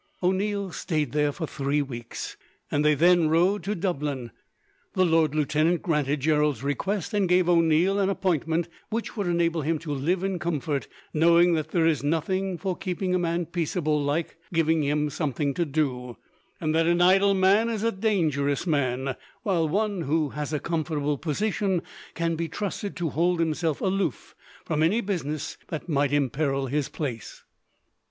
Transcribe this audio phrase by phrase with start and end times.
[0.23, 2.35] O'Neil stayed there for three weeks,
[2.71, 4.31] and they then rode to Dublin.
[4.93, 9.77] The lord lieutenant granted Gerald's request, and gave O'Neil an appointment which would enable him
[9.77, 14.37] to live in comfort; knowing that there is nothing, for keeping a man peaceable, like
[14.51, 16.17] giving him something to do;
[16.59, 21.19] and that an idle man is a dangerous man, while one who has a comfortable
[21.19, 21.83] position
[22.15, 24.33] can be trusted to hold himself aloof
[24.65, 27.43] from any business that might imperil his place.